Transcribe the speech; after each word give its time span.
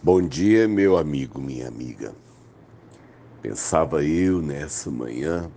Bom 0.00 0.22
dia, 0.22 0.68
meu 0.68 0.96
amigo, 0.96 1.40
minha 1.40 1.66
amiga. 1.66 2.14
Pensava 3.42 4.04
eu 4.04 4.40
nessa 4.40 4.92
manhã 4.92 5.50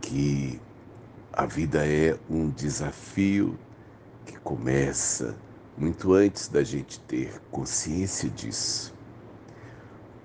que 0.00 0.58
a 1.34 1.44
vida 1.44 1.86
é 1.86 2.18
um 2.30 2.48
desafio 2.48 3.58
que 4.24 4.38
começa 4.38 5.36
muito 5.76 6.14
antes 6.14 6.48
da 6.48 6.64
gente 6.64 6.98
ter 7.00 7.38
consciência 7.50 8.30
disso. 8.30 8.94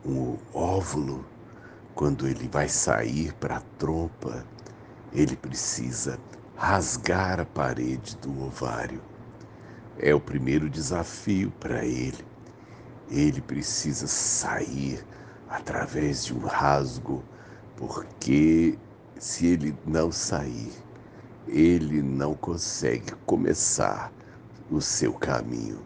O 0.06 0.38
óvulo, 0.54 1.26
quando 1.94 2.26
ele 2.26 2.48
vai 2.48 2.70
sair 2.70 3.34
para 3.34 3.58
a 3.58 3.62
trompa, 3.78 4.46
ele 5.12 5.36
precisa 5.36 6.18
rasgar 6.56 7.42
a 7.42 7.46
parede 7.46 8.16
do 8.20 8.46
ovário. 8.46 9.02
É 10.00 10.16
o 10.16 10.20
primeiro 10.22 10.70
desafio 10.70 11.52
para 11.60 11.84
ele 11.84 12.31
ele 13.12 13.42
precisa 13.42 14.08
sair 14.08 15.06
através 15.50 16.24
de 16.24 16.34
um 16.34 16.40
rasgo, 16.40 17.22
porque 17.76 18.80
se 19.20 19.48
ele 19.48 19.76
não 19.86 20.12
sair, 20.12 20.72
ele 21.46 22.02
não 22.02 22.34
consegue 22.34 23.12
começar 23.26 24.12
o 24.72 24.80
seu 24.80 25.12
caminho. 25.12 25.82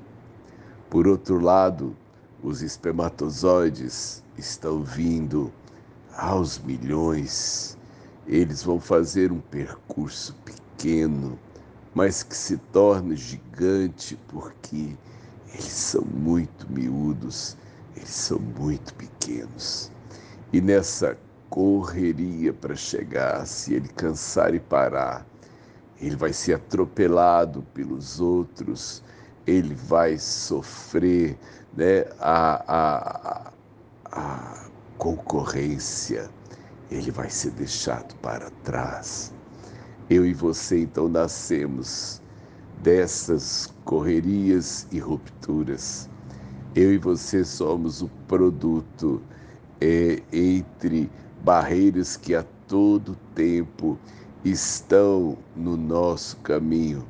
Por 0.88 1.08
outro 1.08 1.40
lado, 1.40 1.96
os 2.44 2.62
espermatozoides 2.62 4.24
estão 4.38 4.84
vindo 4.84 5.52
aos 6.16 6.60
milhões. 6.60 7.76
Eles 8.28 8.62
vão 8.62 8.80
fazer 8.80 9.32
um 9.32 9.40
percurso 9.40 10.36
pequeno, 10.46 11.40
mas 11.94 12.22
que 12.22 12.36
se 12.36 12.58
torna 12.72 13.16
gigante 13.16 14.16
porque 14.28 14.96
eles 15.58 15.72
são 15.72 16.02
muito 16.02 16.70
miúdos, 16.70 17.56
eles 17.96 18.10
são 18.10 18.40
muito 18.40 18.94
pequenos. 18.96 19.90
E 20.52 20.60
nessa 20.60 21.18
correria 21.50 22.52
para 22.52 22.76
chegar, 22.76 23.46
se 23.48 23.74
ele 23.74 23.88
cansar 23.88 24.54
e 24.54 24.60
parar, 24.60 25.26
ele 26.00 26.18
vai 26.18 26.34
ser 26.34 26.56
atropelado 26.56 27.64
pelos 27.74 28.20
outros, 28.20 29.02
ele 29.48 29.74
vai 29.74 30.18
sofrer 30.18 31.38
né, 31.74 32.06
a, 32.20 32.64
a, 32.68 33.52
a 34.12 34.66
concorrência, 34.98 36.30
ele 36.92 37.12
vai 37.12 37.30
ser 37.30 37.52
deixado 37.52 38.14
para 38.16 38.50
trás. 38.64 39.34
Eu 40.10 40.26
e 40.26 40.34
você 40.34 40.82
então 40.82 41.08
nascemos 41.08 42.22
dessas 42.86 43.74
correrias 43.84 44.86
e 44.92 45.00
rupturas. 45.00 46.08
Eu 46.76 46.94
e 46.94 47.00
você 47.00 47.44
somos 47.44 48.04
o 48.04 48.08
produto 48.28 49.24
é, 49.82 50.22
entre 50.32 51.10
barreiras 51.44 52.16
que 52.16 52.36
a 52.36 52.46
todo 52.68 53.18
tempo 53.34 53.98
estão 54.44 55.36
no 55.56 55.76
nosso 55.76 56.38
caminho 56.38 57.04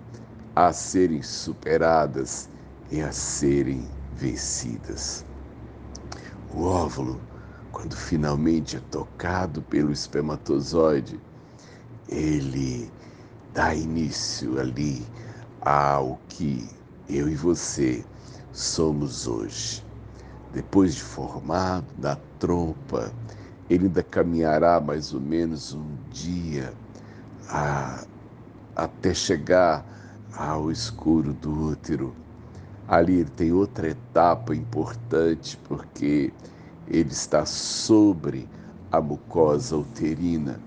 a 0.56 0.72
serem 0.72 1.22
superadas 1.22 2.50
e 2.90 3.02
a 3.02 3.12
serem 3.12 3.86
vencidas. 4.16 5.26
O 6.54 6.64
óvulo, 6.64 7.20
quando 7.74 7.98
finalmente 7.98 8.78
é 8.78 8.82
tocado 8.92 9.62
pelo 9.64 9.92
espermatozoide, 9.92 11.20
ele 12.08 12.90
dá 13.54 13.76
início 13.76 14.58
ali 14.58 15.06
ao 15.66 16.20
que 16.30 16.70
eu 17.10 17.28
e 17.28 17.36
você 17.36 18.06
somos 18.54 19.28
hoje. 19.28 19.84
Depois 20.54 20.94
de 20.94 21.02
formado 21.02 21.88
na 21.98 22.16
trompa, 22.40 23.12
ele 23.68 23.88
ainda 23.88 24.04
caminhará 24.04 24.80
mais 24.80 25.12
ou 25.12 25.20
menos 25.20 25.74
um 25.74 25.98
dia 26.12 26.72
a, 27.50 28.06
até 28.76 29.14
chegar 29.14 29.84
ao 30.38 30.72
escuro 30.72 31.34
do 31.34 31.72
útero. 31.72 32.14
Ali 32.88 33.16
ele 33.16 33.30
tem 33.32 33.52
outra 33.52 33.90
etapa 33.90 34.56
importante, 34.56 35.58
porque 35.68 36.32
ele 36.88 37.12
está 37.12 37.44
sobre 37.46 38.48
a 38.92 39.02
mucosa 39.02 39.76
uterina. 39.76 40.60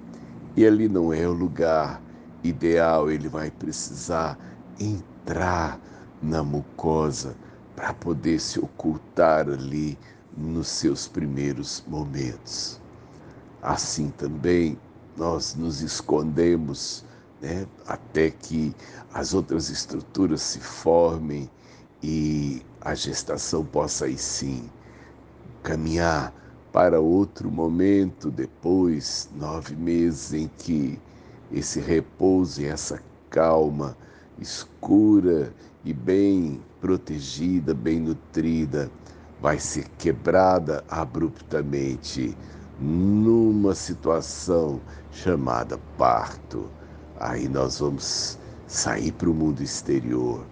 E 0.56 0.66
ali 0.66 0.88
não 0.88 1.12
é 1.12 1.26
o 1.28 1.32
lugar 1.32 2.02
ideal, 2.42 3.08
ele 3.08 3.28
vai 3.28 3.50
precisar 3.50 4.36
entrar 4.78 5.80
na 6.22 6.42
mucosa 6.42 7.36
para 7.74 7.94
poder 7.94 8.40
se 8.40 8.58
ocultar 8.58 9.48
ali 9.48 9.98
nos 10.36 10.68
seus 10.68 11.06
primeiros 11.06 11.82
momentos. 11.86 12.80
Assim 13.62 14.10
também 14.10 14.78
nós 15.16 15.54
nos 15.54 15.80
escondemos 15.80 17.04
né, 17.40 17.66
até 17.86 18.30
que 18.30 18.74
as 19.12 19.34
outras 19.34 19.70
estruturas 19.70 20.42
se 20.42 20.60
formem 20.60 21.50
e 22.02 22.62
a 22.80 22.94
gestação 22.94 23.64
possa 23.64 24.04
aí 24.04 24.16
sim 24.16 24.70
caminhar 25.62 26.32
para 26.72 27.00
outro 27.00 27.50
momento 27.50 28.30
depois, 28.30 29.28
nove 29.34 29.74
meses 29.74 30.32
em 30.32 30.48
que 30.58 30.98
esse 31.50 31.80
repouso 31.80 32.60
e 32.60 32.66
essa 32.66 33.02
calma 33.30 33.96
escura 34.40 35.52
e 35.84 35.92
bem 35.92 36.60
protegida, 36.80 37.74
bem 37.74 38.00
nutrida, 38.00 38.90
vai 39.40 39.58
ser 39.58 39.88
quebrada 39.98 40.84
abruptamente 40.88 42.36
numa 42.80 43.74
situação 43.74 44.80
chamada 45.10 45.78
parto. 45.96 46.70
Aí 47.18 47.48
nós 47.48 47.78
vamos 47.78 48.38
sair 48.66 49.12
para 49.12 49.30
o 49.30 49.34
mundo 49.34 49.62
exterior 49.62 50.44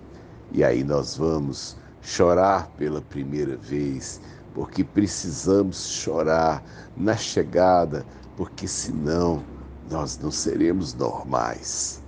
e 0.52 0.64
aí 0.64 0.82
nós 0.82 1.16
vamos 1.16 1.76
chorar 2.00 2.68
pela 2.76 3.02
primeira 3.02 3.56
vez, 3.56 4.20
porque 4.54 4.82
precisamos 4.84 5.88
chorar 5.88 6.64
na 6.96 7.16
chegada, 7.16 8.06
porque 8.36 8.66
senão 8.66 9.44
nós 9.90 10.18
não 10.18 10.30
seremos 10.30 10.94
normais. 10.94 12.02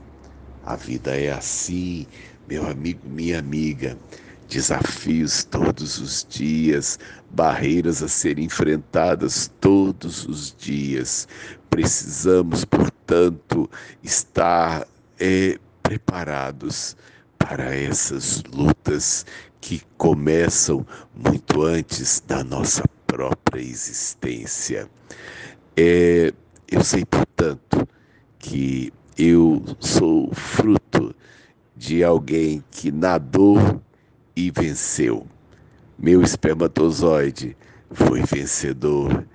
A 0.69 0.77
vida 0.77 1.17
é 1.17 1.33
assim, 1.33 2.07
meu 2.47 2.69
amigo, 2.69 3.09
minha 3.09 3.39
amiga. 3.39 3.97
Desafios 4.51 5.43
todos 5.43 5.99
os 5.99 6.27
dias, 6.29 6.99
barreiras 7.31 8.03
a 8.03 8.09
serem 8.09 8.45
enfrentadas 8.45 9.51
todos 9.63 10.27
os 10.27 10.55
dias. 10.55 11.27
Precisamos, 11.71 12.67
portanto, 12.67 13.71
estar 14.03 14.87
é, 15.19 15.59
preparados 15.83 16.95
para 17.39 17.75
essas 17.75 18.43
lutas 18.53 19.25
que 19.63 19.81
começam 19.97 20.87
muito 21.15 21.63
antes 21.63 22.23
da 22.27 22.45
nossa 22.45 22.85
própria 23.07 23.63
existência. 23.63 24.87
É, 25.75 26.31
eu 26.71 26.85
sei, 26.85 27.07
portanto, 27.07 27.89
que 28.39 28.93
eu 29.19 29.65
sou 29.81 30.33
fruto 30.33 31.13
de 31.77 32.05
alguém 32.05 32.63
que 32.71 32.93
nadou 32.93 33.83
e 34.37 34.49
venceu. 34.53 35.27
Meu 35.99 36.23
espermatozoide 36.23 37.57
foi 37.91 38.23
vencedor. 38.23 39.27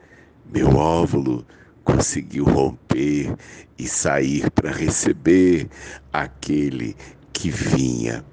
Meu 0.49 0.69
óvulo 0.77 1.45
conseguiu 1.83 2.45
romper 2.45 3.35
e 3.77 3.85
sair 3.85 4.49
para 4.51 4.71
receber 4.71 5.67
aquele 6.13 6.95
que 7.33 7.49
vinha. 7.49 8.23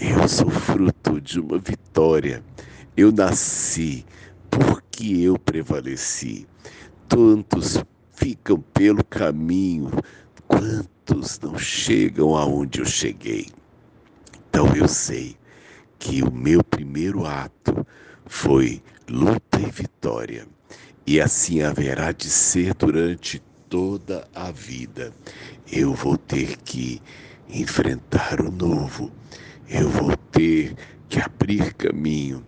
Eu 0.00 0.26
sou 0.26 0.48
fruto 0.48 1.20
de 1.20 1.38
uma 1.38 1.58
vitória. 1.58 2.42
Eu 2.96 3.12
nasci 3.12 4.06
porque 4.48 5.18
eu 5.20 5.38
prevaleci. 5.38 6.46
Tantos 7.06 7.84
ficam 8.14 8.58
pelo 8.72 9.04
caminho, 9.04 9.90
quantos 10.48 11.38
não 11.40 11.58
chegam 11.58 12.36
aonde 12.36 12.80
eu 12.80 12.86
cheguei. 12.86 13.48
Então 14.48 14.74
eu 14.74 14.88
sei 14.88 15.36
que 15.98 16.22
o 16.22 16.30
meu 16.30 16.62
primeiro 16.62 17.26
ato 17.26 17.86
foi 18.26 18.82
luta 19.08 19.60
e 19.60 19.70
vitória, 19.70 20.46
e 21.06 21.20
assim 21.20 21.62
haverá 21.62 22.12
de 22.12 22.28
ser 22.28 22.74
durante 22.74 23.42
toda 23.68 24.28
a 24.34 24.50
vida. 24.50 25.12
Eu 25.70 25.94
vou 25.94 26.16
ter 26.16 26.56
que 26.58 27.00
enfrentar 27.48 28.40
o 28.40 28.50
novo, 28.50 29.10
eu 29.68 29.88
vou 29.88 30.16
ter 30.30 30.74
que 31.08 31.20
abrir 31.20 31.74
caminho, 31.74 32.44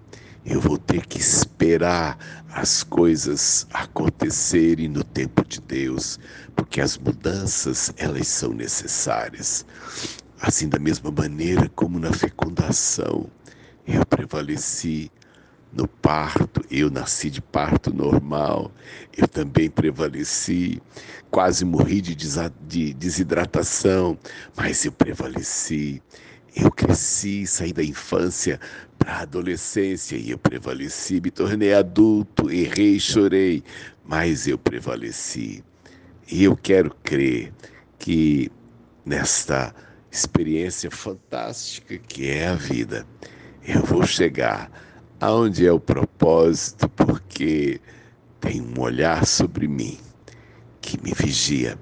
eu 0.46 0.60
vou 0.60 0.78
ter 0.78 1.04
que 1.06 1.18
esperar 1.18 2.16
as 2.54 2.84
coisas 2.84 3.66
acontecerem 3.72 4.88
no 4.88 5.02
tempo 5.02 5.44
de 5.44 5.60
Deus, 5.60 6.20
porque 6.54 6.80
as 6.80 6.96
mudanças 6.96 7.92
elas 7.96 8.28
são 8.28 8.52
necessárias. 8.52 9.66
Assim 10.40 10.68
da 10.68 10.78
mesma 10.78 11.10
maneira 11.10 11.68
como 11.74 11.98
na 11.98 12.12
fecundação 12.12 13.26
eu 13.86 14.06
prevaleci, 14.06 15.10
no 15.72 15.86
parto, 15.86 16.64
eu 16.70 16.90
nasci 16.90 17.28
de 17.28 17.40
parto 17.42 17.92
normal, 17.92 18.72
eu 19.16 19.28
também 19.28 19.68
prevaleci, 19.68 20.80
quase 21.30 21.64
morri 21.64 22.00
de, 22.00 22.16
de 22.66 22.94
desidratação, 22.94 24.16
mas 24.56 24.84
eu 24.84 24.92
prevaleci. 24.92 26.00
Eu 26.54 26.70
cresci, 26.70 27.46
saí 27.46 27.70
da 27.70 27.84
infância 27.84 28.58
a 29.06 29.20
adolescência 29.20 30.16
e 30.16 30.32
eu 30.32 30.38
prevaleci, 30.38 31.20
me 31.20 31.30
tornei 31.30 31.72
adulto, 31.72 32.50
errei, 32.50 32.98
chorei, 32.98 33.62
mas 34.04 34.48
eu 34.48 34.58
prevaleci. 34.58 35.62
E 36.30 36.42
eu 36.42 36.56
quero 36.56 36.90
crer 37.04 37.52
que 38.00 38.50
nesta 39.04 39.72
experiência 40.10 40.90
fantástica 40.90 41.96
que 41.96 42.28
é 42.28 42.48
a 42.48 42.56
vida, 42.56 43.06
eu 43.64 43.80
vou 43.84 44.04
chegar 44.04 44.68
aonde 45.20 45.64
é 45.64 45.72
o 45.72 45.78
propósito, 45.78 46.88
porque 46.88 47.80
tem 48.40 48.60
um 48.60 48.80
olhar 48.80 49.24
sobre 49.24 49.68
mim 49.68 49.98
que 50.80 51.00
me 51.00 51.12
vigia 51.14 51.78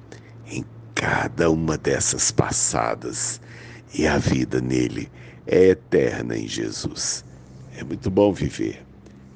em 0.46 0.62
cada 0.94 1.50
uma 1.50 1.78
dessas 1.78 2.30
passadas 2.30 3.40
e 3.94 4.06
a 4.06 4.18
vida 4.18 4.60
nele 4.60 5.10
é 5.46 5.68
eterna 5.68 6.36
em 6.36 6.46
Jesus. 6.46 7.24
É 7.76 7.84
muito 7.84 8.10
bom 8.10 8.32
viver. 8.32 8.84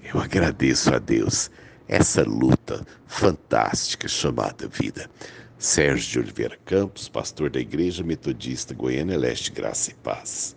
Eu 0.02 0.20
agradeço 0.20 0.94
a 0.94 0.98
Deus 0.98 1.50
essa 1.86 2.22
luta 2.22 2.86
fantástica 3.06 4.08
chamada 4.08 4.68
vida. 4.68 5.10
Sérgio 5.58 6.12
de 6.12 6.18
Oliveira 6.20 6.58
Campos, 6.64 7.08
pastor 7.08 7.50
da 7.50 7.58
Igreja 7.58 8.04
Metodista 8.04 8.74
Goiânia 8.74 9.18
Leste, 9.18 9.50
Graça 9.50 9.90
e 9.90 9.94
Paz. 9.94 10.54